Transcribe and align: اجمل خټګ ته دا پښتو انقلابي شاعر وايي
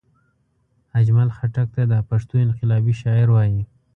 اجمل 0.99 1.29
خټګ 1.37 1.67
ته 1.75 1.83
دا 1.91 1.99
پښتو 2.09 2.35
انقلابي 2.45 2.93
شاعر 3.01 3.27
وايي 3.31 3.61